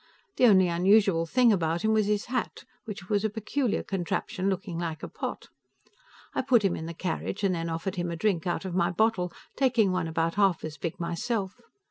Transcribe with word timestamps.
The 0.37 0.47
only 0.47 0.67
unusual 0.67 1.27
thing 1.27 1.53
about 1.53 1.83
him 1.83 1.93
was 1.93 2.07
his 2.07 2.25
hat, 2.25 2.63
which 2.85 3.07
was 3.07 3.23
a 3.23 3.29
peculiar 3.29 3.83
contraption, 3.83 4.49
looking 4.49 4.79
like 4.79 5.03
a 5.03 5.07
pot. 5.07 5.49
I 6.33 6.41
put 6.41 6.65
him 6.65 6.75
in 6.75 6.87
the 6.87 6.95
carriage, 6.95 7.43
and 7.43 7.53
then 7.53 7.69
offered 7.69 7.97
him 7.97 8.09
a 8.09 8.15
drink 8.15 8.47
out 8.47 8.65
of 8.65 8.73
my 8.73 8.89
bottle, 8.89 9.31
taking 9.55 9.91
one 9.91 10.07
about 10.07 10.33
half 10.33 10.63
as 10.65 10.79
big 10.79 10.99
myself. 10.99 11.61